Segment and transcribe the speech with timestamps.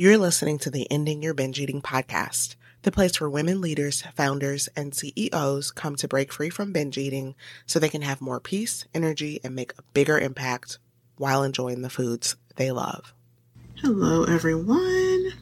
[0.00, 4.66] You're listening to the Ending Your Binge Eating podcast, the place where women leaders, founders,
[4.74, 7.34] and CEOs come to break free from binge eating
[7.66, 10.78] so they can have more peace, energy, and make a bigger impact
[11.18, 13.12] while enjoying the foods they love.
[13.82, 15.32] Hello, everyone.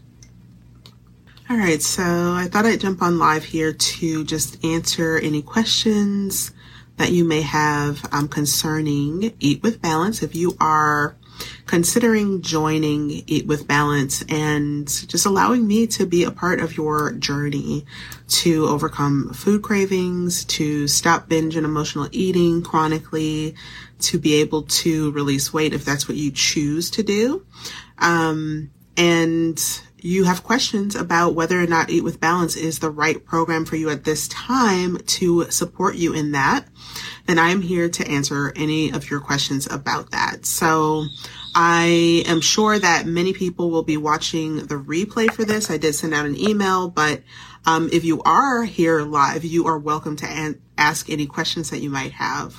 [1.48, 6.50] All right, so I thought I'd jump on live here to just answer any questions
[6.96, 10.20] that you may have um, concerning Eat with Balance.
[10.20, 11.16] If you are
[11.66, 17.12] considering joining Eat with Balance and just allowing me to be a part of your
[17.12, 17.84] journey
[18.28, 23.54] to overcome food cravings, to stop binge and emotional eating chronically,
[24.00, 27.44] to be able to release weight if that's what you choose to do.
[27.98, 29.60] Um, and
[30.00, 33.76] you have questions about whether or not Eat with Balance is the right program for
[33.76, 36.66] you at this time to support you in that,
[37.26, 40.46] then I am here to answer any of your questions about that.
[40.46, 41.06] So
[41.54, 45.70] I am sure that many people will be watching the replay for this.
[45.70, 47.22] I did send out an email, but
[47.66, 51.80] um, if you are here live, you are welcome to an- ask any questions that
[51.80, 52.56] you might have.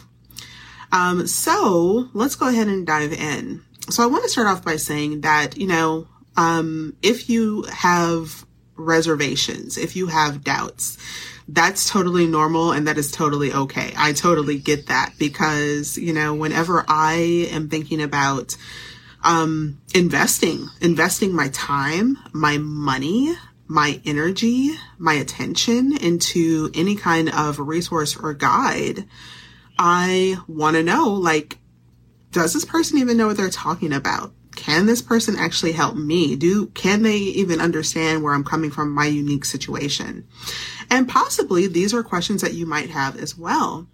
[0.92, 3.64] Um, so let's go ahead and dive in.
[3.90, 8.46] So I want to start off by saying that, you know, um, if you have
[8.76, 10.98] reservations, if you have doubts,
[11.52, 13.92] that's totally normal and that is totally okay.
[13.98, 18.56] I totally get that because, you know, whenever I am thinking about
[19.24, 23.34] um, investing, investing my time, my money,
[23.68, 29.06] my energy, my attention into any kind of resource or guide,
[29.78, 31.58] I want to know, like,
[32.32, 34.34] does this person even know what they're talking about?
[34.60, 36.36] Can this person actually help me?
[36.36, 40.28] Do, can they even understand where I'm coming from, my unique situation?
[40.92, 43.88] And possibly these are questions that you might have as well.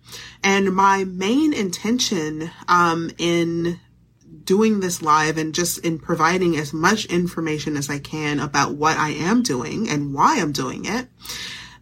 [0.44, 3.80] And my main intention, um, in
[4.44, 8.98] doing this live and just in providing as much information as I can about what
[8.98, 11.08] I am doing and why I'm doing it.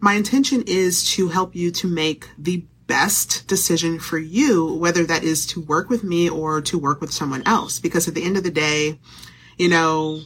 [0.01, 5.23] My intention is to help you to make the best decision for you, whether that
[5.23, 7.79] is to work with me or to work with someone else.
[7.79, 8.99] Because at the end of the day,
[9.57, 10.21] you know,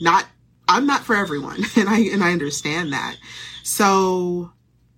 [0.00, 0.26] not,
[0.68, 3.16] I'm not for everyone and I, and I understand that.
[3.62, 4.52] So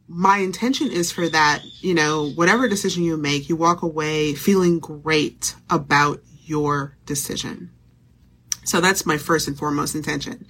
[0.08, 4.78] my intention is for that, you know, whatever decision you make, you walk away feeling
[4.78, 7.70] great about your decision.
[8.64, 10.46] So that's my first and foremost intention.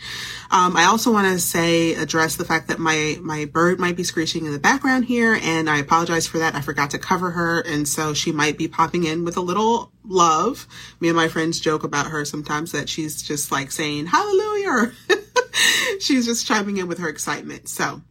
[0.50, 4.04] Um, I also want to say, address the fact that my, my bird might be
[4.04, 6.54] screeching in the background here, and I apologize for that.
[6.54, 9.92] I forgot to cover her, and so she might be popping in with a little
[10.04, 10.66] love.
[11.00, 14.92] Me and my friends joke about her sometimes that she's just like saying, hallelujah.
[16.00, 17.69] she's just chiming in with her excitement.
[17.69, 18.02] So,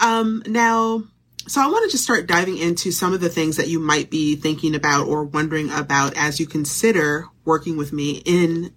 [0.00, 1.04] um, now,
[1.46, 4.10] so I want to just start diving into some of the things that you might
[4.10, 8.72] be thinking about or wondering about as you consider working with me in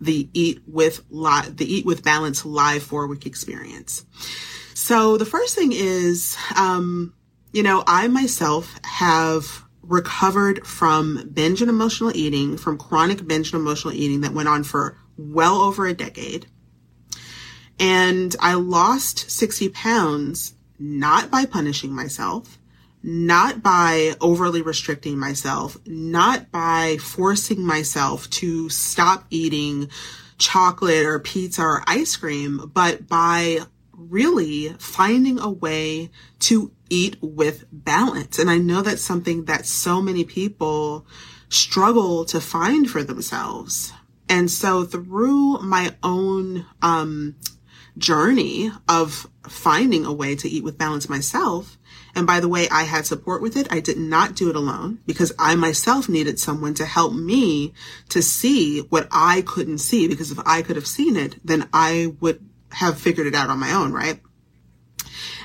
[0.00, 4.04] the Eat with Live, the Eat with Balance live four week experience.
[4.74, 7.14] So the first thing is, um,
[7.52, 13.60] you know, I myself have recovered from binge and emotional eating, from chronic binge and
[13.60, 16.46] emotional eating that went on for well over a decade.
[17.78, 22.58] And I lost 60 pounds not by punishing myself,
[23.08, 29.88] not by overly restricting myself, not by forcing myself to stop eating
[30.38, 33.60] chocolate or pizza or ice cream, but by
[33.92, 38.40] really finding a way to eat with balance.
[38.40, 41.06] And I know that's something that so many people
[41.48, 43.92] struggle to find for themselves.
[44.28, 47.36] And so through my own, um,
[47.98, 51.78] journey of finding a way to eat with balance myself,
[52.16, 53.70] and by the way, I had support with it.
[53.70, 57.74] I did not do it alone because I myself needed someone to help me
[58.08, 60.08] to see what I couldn't see.
[60.08, 63.58] Because if I could have seen it, then I would have figured it out on
[63.58, 64.18] my own, right?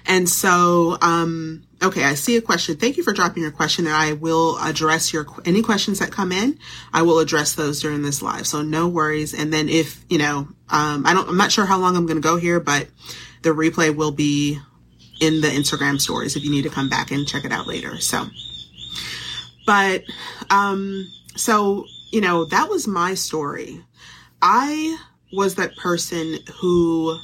[0.06, 2.78] And so, um, okay, I see a question.
[2.78, 6.31] Thank you for dropping your question and I will address your, any questions that come
[6.31, 6.58] in.
[6.94, 8.48] I will address those during this live.
[8.48, 9.34] So no worries.
[9.34, 12.22] And then if, you know, um, I don't, I'm not sure how long I'm going
[12.22, 12.88] to go here, but
[13.42, 14.60] the replay will be
[15.21, 18.00] in the Instagram stories if you need to come back and check it out later.
[18.01, 18.25] So,
[19.65, 20.03] but,
[20.50, 23.81] um, so, you know, that was my story.
[24.41, 24.97] I
[25.31, 27.18] was that person who,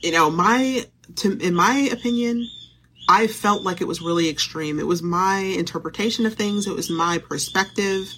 [0.00, 2.48] you know, my, to, in my opinion,
[3.08, 4.78] I felt like it was really extreme.
[4.78, 6.66] It was my interpretation of things.
[6.66, 8.08] It was my perspective.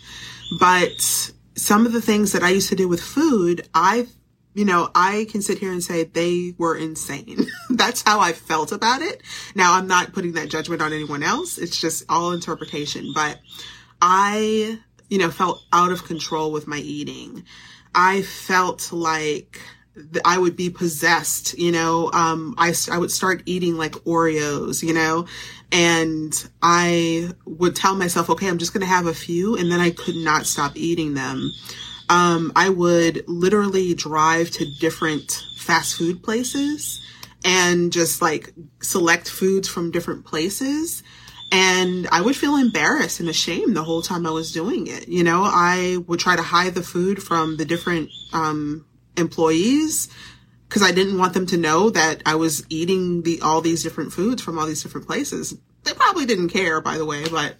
[0.60, 4.06] But some of the things that I used to do with food, I
[4.54, 7.46] you know, I can sit here and say they were insane.
[7.70, 9.22] That's how I felt about it.
[9.54, 11.58] Now, I'm not putting that judgment on anyone else.
[11.58, 13.12] It's just all interpretation.
[13.14, 13.40] But
[14.00, 14.78] I,
[15.08, 17.44] you know, felt out of control with my eating.
[17.94, 19.60] I felt like
[20.24, 22.10] I would be possessed, you know.
[22.12, 25.26] Um, I, I would start eating like Oreos, you know,
[25.72, 29.56] and I would tell myself, okay, I'm just going to have a few.
[29.56, 31.50] And then I could not stop eating them.
[32.08, 37.00] Um, I would literally drive to different fast food places
[37.44, 41.02] and just like select foods from different places.
[41.52, 45.08] And I would feel embarrassed and ashamed the whole time I was doing it.
[45.08, 48.86] You know, I would try to hide the food from the different, um,
[49.16, 50.08] employees
[50.68, 54.12] because I didn't want them to know that I was eating the all these different
[54.12, 55.56] foods from all these different places.
[55.84, 57.56] They probably didn't care, by the way, but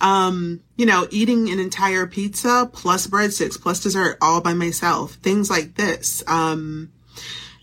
[0.00, 5.50] um, you know, eating an entire pizza plus breadsticks plus dessert all by myself, things
[5.50, 6.22] like this.
[6.26, 6.92] Um,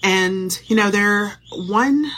[0.03, 2.09] and you know, there one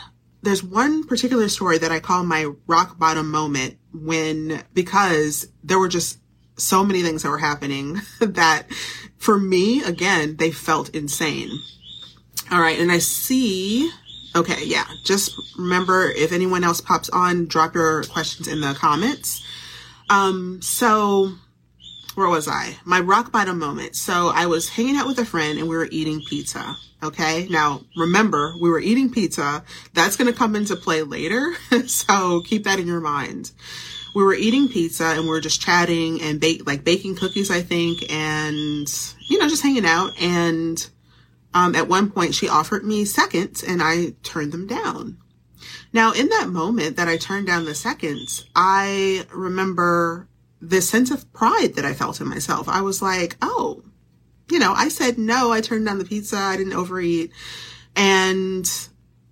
[0.42, 5.88] there's one particular story that I call my rock bottom moment when because there were
[5.88, 6.20] just
[6.58, 8.72] so many things that were happening that
[9.18, 11.50] for me, again, they felt insane.
[12.52, 12.78] All right.
[12.78, 13.90] And I see,
[14.36, 14.66] okay.
[14.66, 14.86] Yeah.
[15.06, 19.44] Just remember if anyone else pops on, drop your questions in the comments.
[20.14, 21.34] Um, so
[22.16, 22.78] where was I?
[22.86, 23.96] My rock bottom moment.
[23.96, 26.76] So I was hanging out with a friend and we were eating pizza.
[27.02, 27.48] Okay.
[27.50, 29.64] Now remember, we were eating pizza.
[29.94, 31.54] That's going to come into play later.
[31.88, 33.52] so keep that in your mind
[34.14, 37.62] we were eating pizza and we were just chatting and bake like baking cookies, I
[37.62, 38.88] think, and
[39.28, 40.12] you know, just hanging out.
[40.22, 40.88] And
[41.54, 45.18] um, at one point, she offered me seconds, and I turned them down.
[45.92, 50.28] Now, in that moment that I turned down the seconds, I remember
[50.62, 52.68] this sense of pride that I felt in myself.
[52.70, 53.84] I was like, oh,
[54.50, 57.32] you know, I said no, I turned down the pizza, I didn't overeat.
[57.96, 58.66] And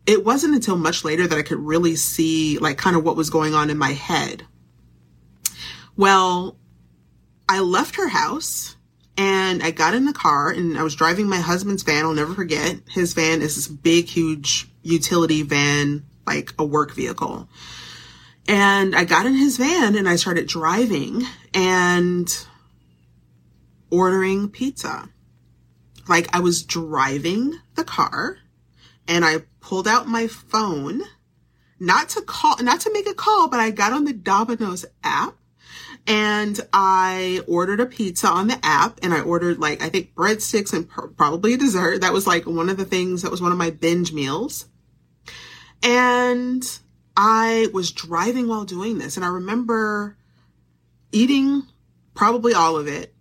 [0.05, 3.29] it wasn't until much later that I could really see like kind of what was
[3.29, 4.45] going on in my head.
[5.95, 6.57] Well,
[7.47, 8.75] I left her house
[9.17, 12.05] and I got in the car and I was driving my husband's van.
[12.05, 12.79] I'll never forget.
[12.89, 17.47] His van is this big, huge utility van, like a work vehicle.
[18.47, 21.23] And I got in his van and I started driving
[21.53, 22.47] and
[23.89, 25.09] ordering pizza.
[26.07, 28.37] Like I was driving the car
[29.07, 31.01] and I pulled out my phone,
[31.79, 35.35] not to call, not to make a call, but I got on the Domino's app
[36.07, 40.73] and I ordered a pizza on the app and I ordered like, I think breadsticks
[40.73, 42.01] and pr- probably a dessert.
[42.01, 44.65] That was like one of the things that was one of my binge meals.
[45.83, 46.63] And
[47.15, 50.17] I was driving while doing this and I remember
[51.11, 51.63] eating
[52.13, 53.13] probably all of it.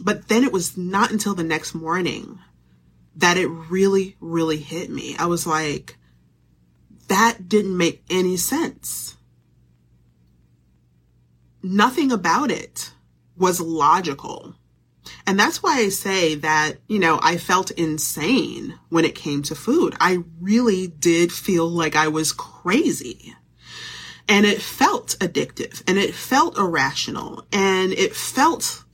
[0.00, 2.38] But then it was not until the next morning
[3.16, 5.16] that it really, really hit me.
[5.18, 5.96] I was like,
[7.08, 9.16] that didn't make any sense
[11.62, 12.92] nothing about it
[13.36, 14.54] was logical.
[15.26, 19.54] And that's why I say that, you know, I felt insane when it came to
[19.54, 19.94] food.
[20.00, 23.34] I really did feel like I was crazy.
[24.28, 28.84] And it felt addictive and it felt irrational and it felt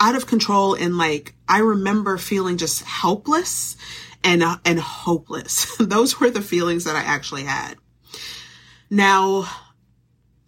[0.00, 0.74] out of control.
[0.74, 3.76] And like, I remember feeling just helpless
[4.24, 5.76] and, uh, and hopeless.
[5.80, 7.76] Those were the feelings that I actually had.
[8.88, 9.46] Now,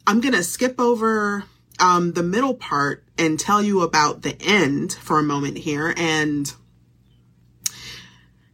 [0.07, 1.45] I'm going to skip over
[1.79, 6.53] um, the middle part and tell you about the end for a moment here and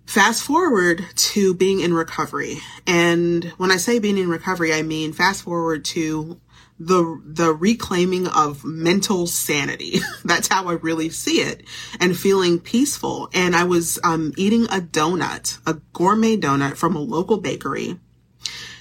[0.06, 2.56] fast forward to being in recovery.
[2.86, 6.40] And when I say being in recovery, I mean fast forward to
[6.80, 9.98] the the reclaiming of mental sanity.
[10.24, 11.64] That's how I really see it,
[12.00, 13.28] and feeling peaceful.
[13.34, 17.98] And I was um, eating a donut, a gourmet donut from a local bakery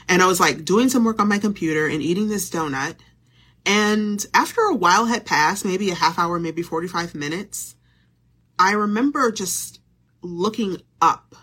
[0.09, 2.95] and I was like doing some work on my computer and eating this donut.
[3.67, 7.75] And after a while had passed, maybe a half hour, maybe 45 minutes,
[8.57, 9.81] I remember just
[10.21, 11.35] looking up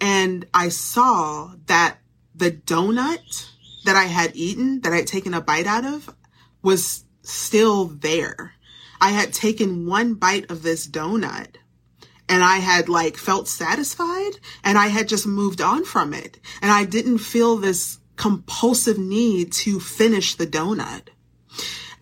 [0.00, 1.98] and I saw that
[2.34, 3.50] the donut
[3.84, 6.14] that I had eaten, that I had taken a bite out of,
[6.62, 8.54] was still there.
[8.98, 11.56] I had taken one bite of this donut
[12.26, 16.40] and I had like felt satisfied and I had just moved on from it.
[16.62, 21.08] And I didn't feel this compulsive need to finish the donut.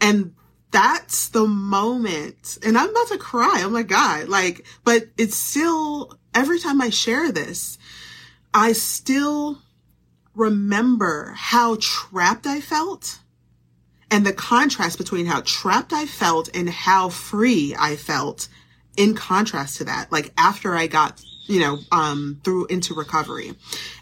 [0.02, 0.34] And
[0.70, 2.58] that's the moment.
[2.62, 3.62] And I'm about to cry.
[3.64, 4.28] Oh my God.
[4.28, 7.78] Like, but it's still, every time I share this,
[8.52, 9.62] I still
[10.34, 13.20] remember how trapped I felt
[14.10, 18.48] and the contrast between how trapped I felt and how free I felt
[18.94, 23.54] in contrast to that, like after I got, you know, um, through into recovery.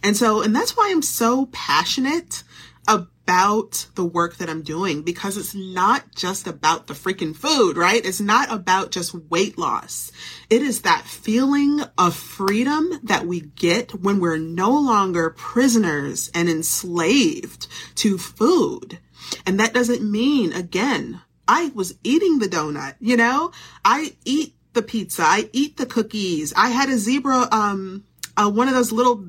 [0.02, 2.42] And so, and that's why I'm so passionate
[2.86, 8.04] about the work that I'm doing because it's not just about the freaking food, right?
[8.04, 10.10] It's not about just weight loss.
[10.48, 16.48] It is that feeling of freedom that we get when we're no longer prisoners and
[16.48, 18.98] enslaved to food.
[19.44, 23.52] And that doesn't mean, again, I was eating the donut, you know?
[23.84, 25.23] I eat the pizza.
[25.23, 26.54] I eat the cookies.
[26.56, 28.04] I had a zebra, um,
[28.37, 29.26] uh, one of those little,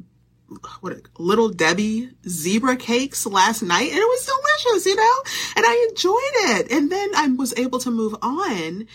[0.82, 5.24] what, little Debbie zebra cakes last night and it was delicious, you know?
[5.56, 6.72] And I enjoyed it.
[6.72, 8.88] And then I was able to move on.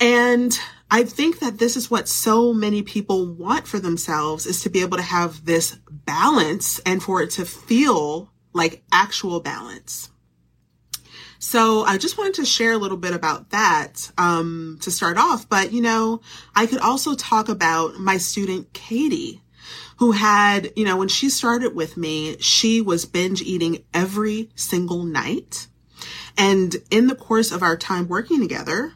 [0.00, 0.58] And
[0.90, 4.82] I think that this is what so many people want for themselves is to be
[4.82, 10.10] able to have this balance and for it to feel like actual balance.
[11.38, 15.48] So I just wanted to share a little bit about that um, to start off.
[15.48, 16.20] But, you know,
[16.54, 19.42] I could also talk about my student, Katie,
[19.98, 25.04] who had, you know, when she started with me, she was binge eating every single
[25.04, 25.66] night.
[26.36, 28.92] And in the course of our time working together,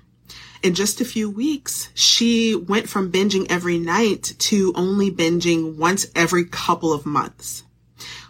[0.62, 6.06] in just a few weeks, she went from binging every night to only binging once
[6.14, 7.62] every couple of months.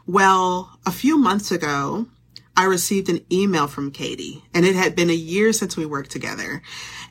[0.06, 2.06] Well, a few months ago,
[2.56, 6.10] I received an email from Katie and it had been a year since we worked
[6.10, 6.62] together.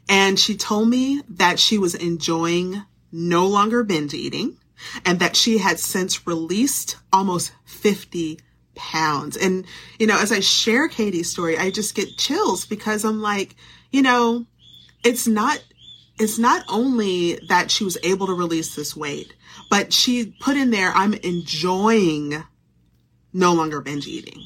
[0.08, 4.58] And she told me that she was enjoying no longer binge eating
[5.06, 8.40] and that she had since released almost 50
[8.76, 9.38] pounds.
[9.38, 9.66] And,
[9.98, 13.56] you know, as I share Katie's story, I just get chills because I'm like,
[13.92, 14.46] you know,
[15.04, 15.64] it's not,
[16.20, 19.34] it's not only that she was able to release this weight,
[19.70, 22.44] but she put in there, I'm enjoying
[23.34, 24.44] no longer binge eating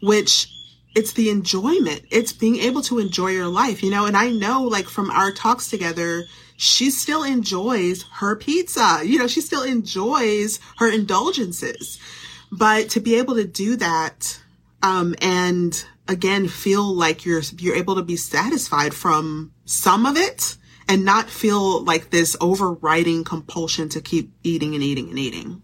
[0.00, 0.48] which
[0.94, 2.02] it's the enjoyment.
[2.10, 5.32] It's being able to enjoy your life, you know, and I know like from our
[5.32, 6.24] talks together,
[6.56, 9.00] she still enjoys her pizza.
[9.04, 11.98] You know, she still enjoys her indulgences.
[12.50, 14.40] But to be able to do that,
[14.82, 20.56] um, and again, feel like you're, you're able to be satisfied from some of it
[20.88, 25.62] and not feel like this overriding compulsion to keep eating and eating and eating.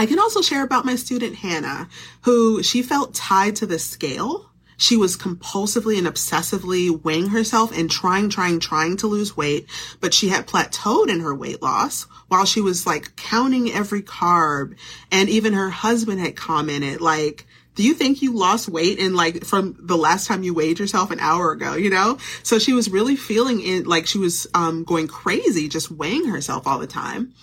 [0.00, 1.86] I can also share about my student Hannah,
[2.22, 4.50] who she felt tied to the scale.
[4.78, 9.68] She was compulsively and obsessively weighing herself and trying, trying, trying to lose weight,
[10.00, 14.74] but she had plateaued in her weight loss while she was like counting every carb.
[15.12, 19.44] And even her husband had commented like, do you think you lost weight in like
[19.44, 22.16] from the last time you weighed yourself an hour ago, you know?
[22.42, 26.66] So she was really feeling it like she was um, going crazy, just weighing herself
[26.66, 27.34] all the time.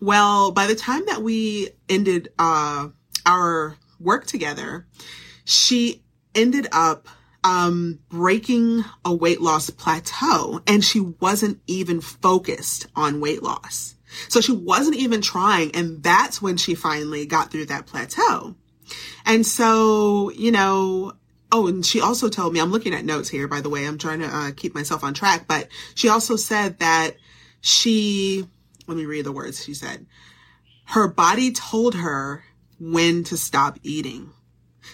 [0.00, 2.88] Well, by the time that we ended uh,
[3.24, 4.86] our work together,
[5.44, 6.02] she
[6.34, 7.08] ended up
[7.44, 13.94] um, breaking a weight loss plateau and she wasn't even focused on weight loss.
[14.28, 15.74] So she wasn't even trying.
[15.74, 18.56] And that's when she finally got through that plateau.
[19.24, 21.14] And so, you know,
[21.52, 23.98] Oh, and she also told me, I'm looking at notes here, by the way, I'm
[23.98, 27.12] trying to uh, keep myself on track, but she also said that
[27.60, 28.48] she
[28.86, 30.06] let me read the words she said.
[30.84, 32.44] Her body told her
[32.78, 34.30] when to stop eating.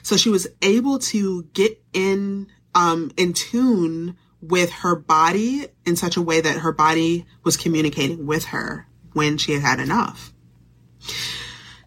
[0.03, 6.17] So she was able to get in, um, in tune with her body in such
[6.17, 10.33] a way that her body was communicating with her when she had had enough.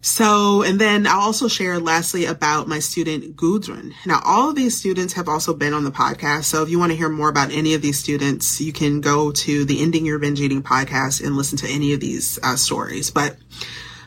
[0.06, 3.92] So, and then I'll also share lastly about my student Gudrun.
[4.06, 6.44] Now, all of these students have also been on the podcast.
[6.44, 9.32] So if you want to hear more about any of these students, you can go
[9.32, 13.10] to the Ending Your Binge Eating podcast and listen to any of these uh, stories.
[13.10, 13.36] But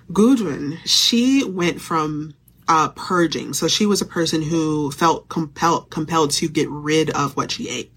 [0.09, 2.33] Gudrun, she went from
[2.69, 3.51] uh, purging.
[3.53, 7.67] So she was a person who felt compelled, compelled to get rid of what she
[7.67, 7.91] ate.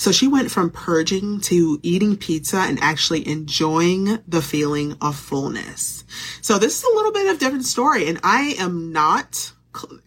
[0.00, 6.04] So she went from purging to eating pizza and actually enjoying the feeling of fullness.
[6.40, 9.52] So this is a little bit of different story and I am not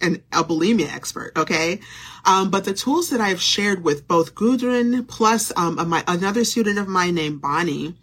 [0.02, 1.34] an, a bulimia expert.
[1.38, 1.80] Okay.
[2.26, 6.80] Um, but the tools that I've shared with both Gudrun plus, um, my, another student
[6.80, 7.96] of mine named Bonnie,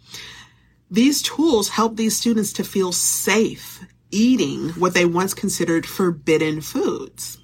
[0.89, 7.37] these tools help these students to feel safe eating what they once considered forbidden foods.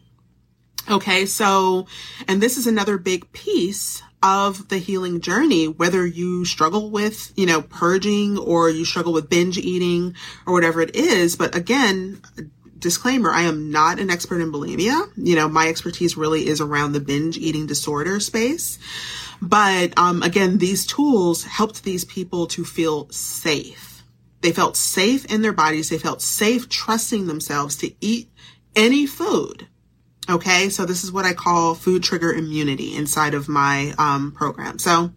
[0.89, 1.85] Okay, so,
[2.29, 7.45] and this is another big piece of the healing journey, whether you struggle with, you
[7.45, 11.35] know, purging or you struggle with binge eating or whatever it is.
[11.35, 12.21] But again,
[12.79, 15.11] disclaimer, I am not an expert in bulimia.
[15.15, 18.79] You know, my expertise really is around the binge eating disorder space.
[19.41, 24.03] But um, again, these tools helped these people to feel safe.
[24.41, 25.89] They felt safe in their bodies.
[25.89, 28.31] They felt safe trusting themselves to eat
[28.75, 29.67] any food
[30.29, 34.77] Okay, so this is what I call food trigger immunity inside of my um, program.
[34.77, 35.11] So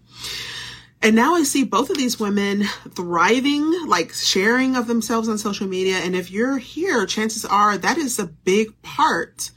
[1.03, 5.67] And now I see both of these women thriving, like sharing of themselves on social
[5.67, 5.97] media.
[5.97, 9.51] And if you're here, chances are that is a big part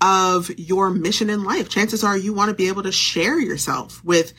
[0.00, 1.68] of your mission in life.
[1.68, 4.32] Chances are you want to be able to share yourself with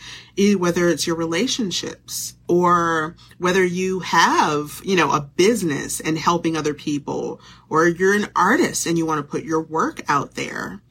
[0.57, 6.73] whether it's your relationships or whether you have, you know, a business and helping other
[6.73, 7.39] people
[7.69, 10.81] or you're an artist and you want to put your work out there.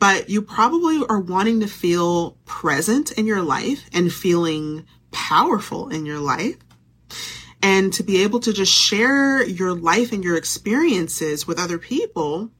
[0.00, 6.04] But you probably are wanting to feel present in your life and feeling powerful in
[6.04, 6.56] your life
[7.62, 12.50] and to be able to just share your life and your experiences with other people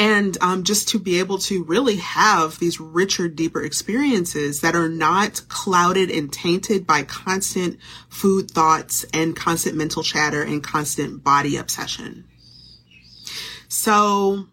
[0.00, 4.88] and um, just to be able to really have these richer, deeper experiences that are
[4.88, 7.78] not clouded and tainted by constant
[8.08, 12.24] food thoughts and constant mental chatter and constant body obsession.
[13.68, 14.46] So,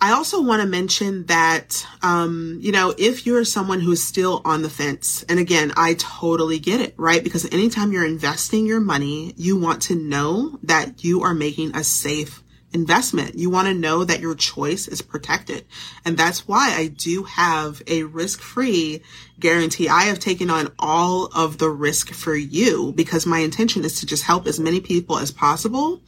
[0.00, 4.62] I also want to mention that, um, you know, if you're someone who's still on
[4.62, 7.22] the fence, and again, I totally get it, right?
[7.22, 11.84] Because anytime you're investing your money, you want to know that you are making a
[11.84, 12.42] safe
[12.76, 13.38] investment.
[13.38, 15.64] You want to know that your choice is protected.
[16.04, 19.02] And that's why I do have a risk free
[19.40, 19.88] guarantee.
[19.88, 24.06] I have taken on all of the risk for you because my intention is to
[24.06, 26.02] just help as many people as possible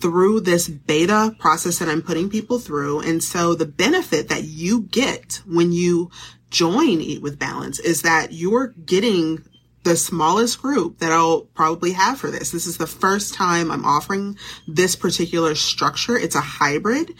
[0.00, 3.00] through this beta process that I'm putting people through.
[3.00, 6.10] And so the benefit that you get when you
[6.50, 9.44] join Eat with Balance is that you're getting
[9.82, 12.50] the smallest group that I'll probably have for this.
[12.50, 14.36] This is the first time I'm offering
[14.68, 16.16] this particular structure.
[16.16, 17.14] It's a hybrid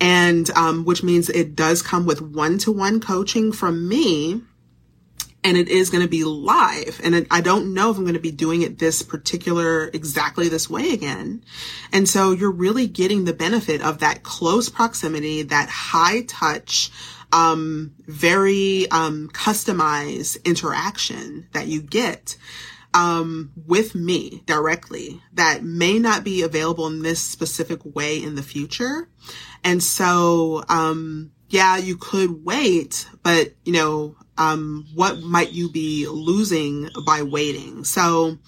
[0.00, 4.42] and, um, which means it does come with one-to-one coaching from me
[5.42, 7.00] and it is going to be live.
[7.02, 10.68] And I don't know if I'm going to be doing it this particular, exactly this
[10.68, 11.44] way again.
[11.92, 16.90] And so you're really getting the benefit of that close proximity, that high touch,
[17.32, 22.36] um, very um, customized interaction that you get
[22.94, 28.42] um, with me directly that may not be available in this specific way in the
[28.42, 29.08] future.
[29.62, 36.06] And so, um, yeah, you could wait, but you know, um, what might you be
[36.08, 37.84] losing by waiting?
[37.84, 38.38] So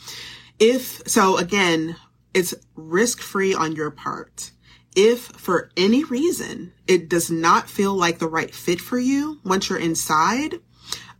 [0.58, 1.96] if, so again,
[2.34, 4.52] it's risk free on your part
[4.94, 9.68] if for any reason it does not feel like the right fit for you once
[9.68, 10.60] you're inside,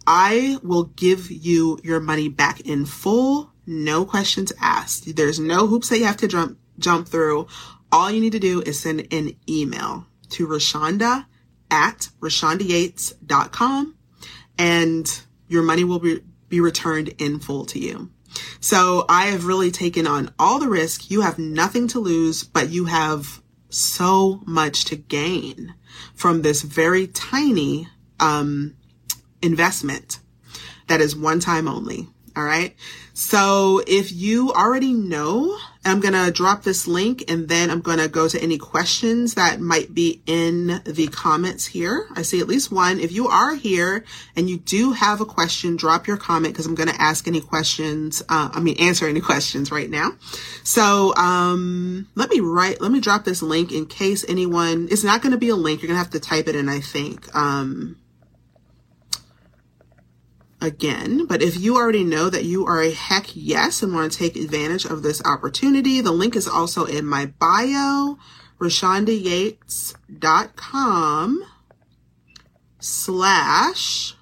[0.07, 5.15] I will give you your money back in full, no questions asked.
[5.17, 7.47] There's no hoops that you have to jump jump through.
[7.91, 11.27] All you need to do is send an email to Reshanda
[11.71, 13.97] at ReshandaYates.com
[14.59, 18.11] and your money will be, be returned in full to you.
[18.61, 21.11] So I have really taken on all the risk.
[21.11, 23.42] You have nothing to lose, but you have
[23.73, 25.75] so much to gain
[26.15, 27.89] from this very tiny
[28.21, 28.75] um,
[29.41, 30.19] investment
[30.89, 32.09] that is one time only.
[32.37, 32.75] All right.
[33.15, 37.99] So if you already know, I'm going to drop this link and then I'm going
[37.99, 42.07] to go to any questions that might be in the comments here.
[42.15, 43.01] I see at least one.
[43.01, 44.05] If you are here
[44.37, 47.41] and you do have a question, drop your comment because I'm going to ask any
[47.41, 48.23] questions.
[48.29, 50.13] Uh, I mean, answer any questions right now.
[50.63, 55.21] So, um, let me write, let me drop this link in case anyone, it's not
[55.21, 55.83] going to be a link.
[55.83, 57.35] You're going to have to type it in, I think.
[57.35, 57.97] Um,
[60.63, 61.27] again.
[61.27, 64.37] But if you already know that you are a heck yes and want to take
[64.37, 68.17] advantage of this opportunity, the link is also in my bio,
[68.59, 71.45] ReshandaYates.com
[72.79, 74.15] slash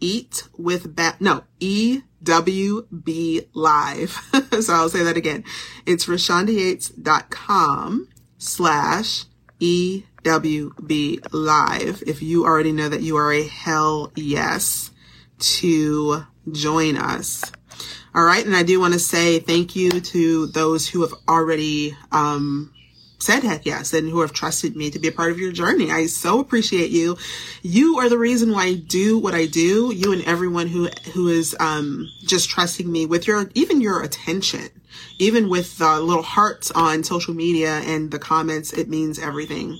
[0.00, 4.10] eat with ba- no, EWB live.
[4.60, 5.44] so I'll say that again.
[5.86, 9.26] It's ReshandaYates.com slash
[9.60, 12.02] EWB live.
[12.06, 14.91] If you already know that you are a hell yes
[15.42, 17.44] to join us.
[18.14, 18.44] All right.
[18.44, 22.72] And I do want to say thank you to those who have already, um,
[23.18, 25.90] said heck yes and who have trusted me to be a part of your journey.
[25.90, 27.16] I so appreciate you.
[27.62, 29.92] You are the reason why I do what I do.
[29.94, 34.68] You and everyone who, who is, um, just trusting me with your, even your attention,
[35.18, 39.78] even with the little hearts on social media and the comments, it means everything.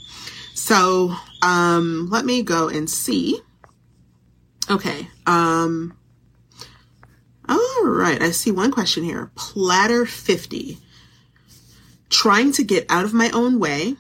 [0.55, 3.40] So, um, let me go and see
[4.72, 5.06] Okay.
[5.26, 5.94] Um,
[7.46, 8.22] all right.
[8.22, 9.30] I see one question here.
[9.35, 10.78] Platter 50.
[12.08, 13.96] Trying to get out of my own way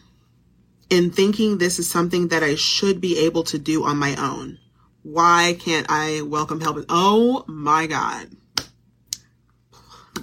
[0.90, 4.58] and thinking this is something that I should be able to do on my own.
[5.02, 6.86] Why can't I welcome help?
[6.88, 8.28] Oh my God.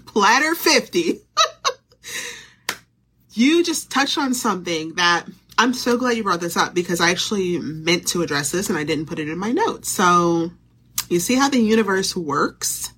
[0.08, 1.22] Platter 50.
[3.34, 5.28] you just touched on something that
[5.60, 8.78] I'm so glad you brought this up because I actually meant to address this and
[8.78, 9.90] I didn't put it in my notes.
[9.90, 10.52] So,
[11.10, 12.94] you see how the universe works?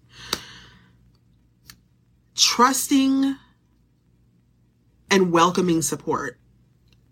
[2.36, 3.36] Trusting
[5.10, 6.38] and welcoming support.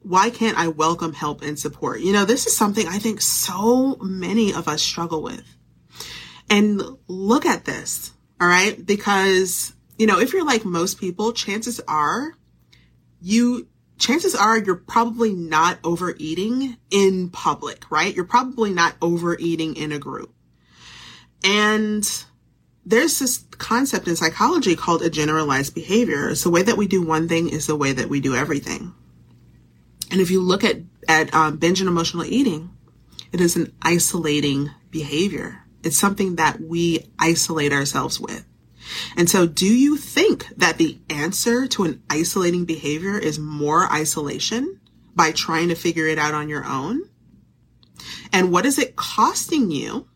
[0.03, 2.01] Why can't I welcome help and support?
[2.01, 5.57] You know, this is something I think so many of us struggle with.
[6.47, 8.85] And look at this, all right?
[8.85, 12.35] Because, you know, if you're like most people, chances are
[13.19, 13.67] you
[13.99, 18.15] chances are you're probably not overeating in public, right?
[18.15, 20.33] You're probably not overeating in a group.
[21.43, 22.09] And
[22.85, 26.33] there's this concept in psychology called a generalized behavior.
[26.35, 28.93] So the way that we do one thing is the way that we do everything.
[30.09, 32.71] And if you look at, at um, binge and emotional eating,
[33.31, 35.63] it is an isolating behavior.
[35.83, 38.43] It's something that we isolate ourselves with.
[39.15, 44.79] And so do you think that the answer to an isolating behavior is more isolation
[45.15, 47.09] by trying to figure it out on your own?
[48.31, 50.07] And what is it costing you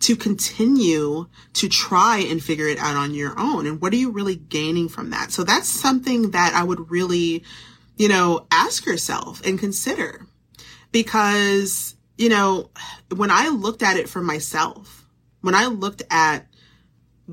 [0.00, 3.66] to continue to try and figure it out on your own?
[3.66, 5.30] And what are you really gaining from that?
[5.30, 7.44] So that's something that I would really,
[7.96, 10.26] you know, ask yourself and consider
[10.92, 12.70] because, you know,
[13.14, 15.06] when I looked at it for myself,
[15.42, 16.46] when I looked at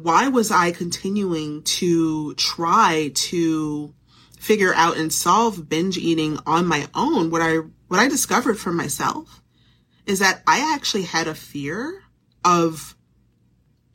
[0.04, 3.94] why was I continuing to try to
[4.38, 7.32] figure out and solve binge eating on my own?
[7.32, 7.58] What I,
[7.88, 9.42] what I discovered for myself
[10.06, 12.04] is that I actually had a fear
[12.46, 12.96] of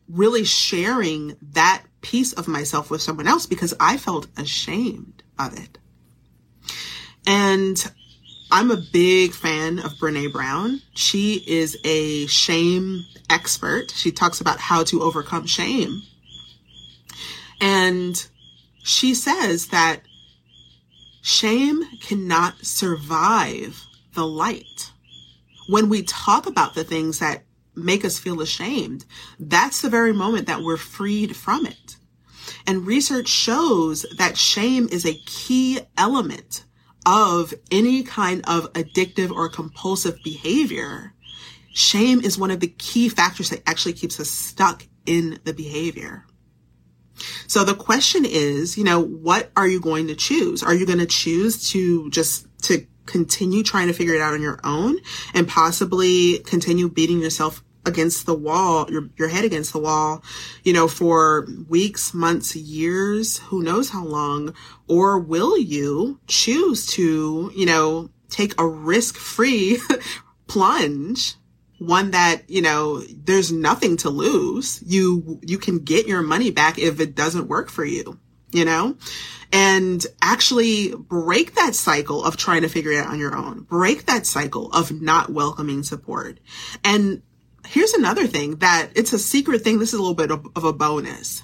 [0.08, 5.78] really sharing that piece of myself with someone else because I felt ashamed of it.
[7.26, 7.92] And
[8.54, 10.82] I'm a big fan of Brene Brown.
[10.92, 13.90] She is a shame expert.
[13.92, 16.02] She talks about how to overcome shame.
[17.62, 18.22] And
[18.84, 20.02] she says that
[21.22, 24.90] shame cannot survive the light.
[25.70, 29.06] When we talk about the things that make us feel ashamed,
[29.40, 31.96] that's the very moment that we're freed from it.
[32.66, 36.66] And research shows that shame is a key element
[37.06, 41.14] of any kind of addictive or compulsive behavior.
[41.72, 46.26] Shame is one of the key factors that actually keeps us stuck in the behavior.
[47.46, 50.62] So the question is, you know, what are you going to choose?
[50.62, 54.42] Are you going to choose to just to continue trying to figure it out on
[54.42, 54.96] your own
[55.34, 60.22] and possibly continue beating yourself against the wall, your, your head against the wall,
[60.64, 64.54] you know, for weeks, months, years, who knows how long?
[64.88, 69.78] Or will you choose to, you know, take a risk free
[70.46, 71.34] plunge
[71.78, 74.80] one that, you know, there's nothing to lose.
[74.86, 78.20] You, you can get your money back if it doesn't work for you,
[78.52, 78.96] you know?
[79.52, 83.60] and actually break that cycle of trying to figure it out on your own.
[83.60, 86.40] Break that cycle of not welcoming support.
[86.82, 87.22] And
[87.66, 89.78] here's another thing that it's a secret thing.
[89.78, 91.42] This is a little bit of, of a bonus.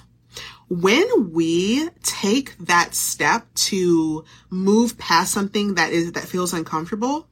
[0.69, 7.27] When we take that step to move past something that is, that feels uncomfortable,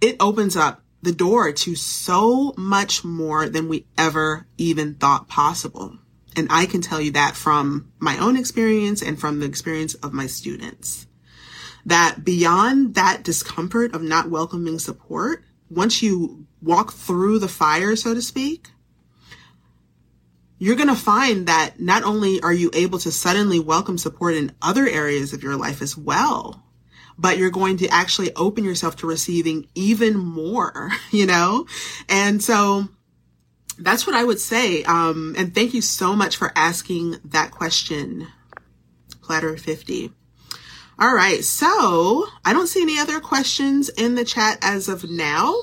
[0.00, 5.96] it opens up the door to so much more than we ever even thought possible.
[6.36, 10.12] And I can tell you that from my own experience and from the experience of
[10.12, 11.06] my students.
[11.86, 18.12] That beyond that discomfort of not welcoming support, once you walk through the fire, so
[18.12, 18.68] to speak,
[20.58, 24.52] you're going to find that not only are you able to suddenly welcome support in
[24.60, 26.62] other areas of your life as well,
[27.18, 31.66] but you're going to actually open yourself to receiving even more, you know?
[32.08, 32.88] And so
[33.78, 34.82] that's what I would say.
[34.84, 38.26] Um, and thank you so much for asking that question,
[39.22, 40.10] Platter 50.
[40.98, 41.44] All right.
[41.44, 45.54] So I don't see any other questions in the chat as of now.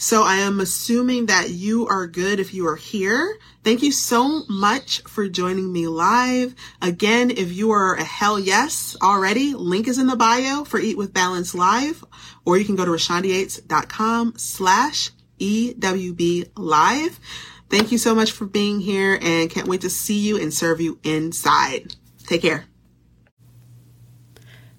[0.00, 3.38] So I am assuming that you are good if you are here.
[3.62, 6.54] Thank you so much for joining me live.
[6.80, 10.96] Again, if you are a hell yes already, link is in the bio for Eat
[10.96, 12.02] with Balance Live,
[12.46, 17.20] or you can go to reshandayates.com slash EWB live.
[17.68, 20.80] Thank you so much for being here and can't wait to see you and serve
[20.80, 21.94] you inside.
[22.26, 22.69] Take care.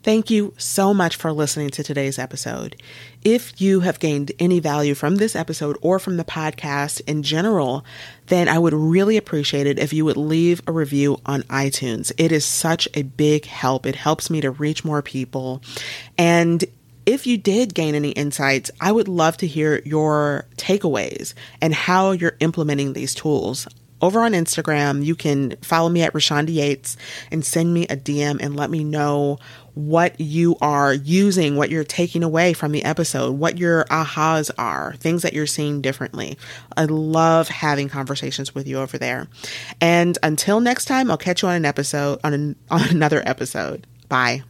[0.04, 2.76] Thank you so much for listening to today's episode.
[3.24, 7.86] If you have gained any value from this episode or from the podcast in general,
[8.26, 12.12] then I would really appreciate it if you would leave a review on iTunes.
[12.18, 13.86] It is such a big help.
[13.86, 15.62] It helps me to reach more people.
[16.18, 16.66] And
[17.06, 22.12] if you did gain any insights, I would love to hear your takeaways and how
[22.12, 23.68] you're implementing these tools.
[24.02, 25.06] Over on Instagram.
[25.06, 26.98] You can follow me at Reshanda Yates
[27.32, 29.38] and send me a DM and let me know
[29.74, 34.96] what you are using, what you're taking away from the episode, what your ahas are,
[34.98, 36.38] things that you're seeing differently.
[36.76, 39.28] I love having conversations with you over there.
[39.80, 43.88] And until next time, I'll catch you on an episode on, an, on another episode.
[44.10, 44.44] Bye.